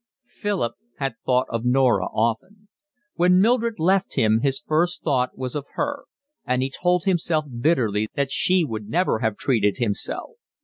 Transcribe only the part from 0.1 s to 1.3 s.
Philip had